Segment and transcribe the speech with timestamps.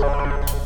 [0.00, 0.59] Thank you.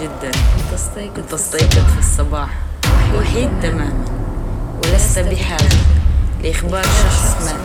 [0.00, 0.30] جدا.
[1.16, 1.32] كنت
[1.92, 2.50] في الصباح.
[3.16, 4.04] وحيد تماما.
[4.84, 5.76] ولست بحاجة
[6.42, 7.56] لإخبار شخص ما.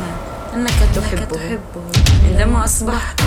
[0.56, 1.59] أنك تحبه.
[2.30, 3.21] عندما أصبحت.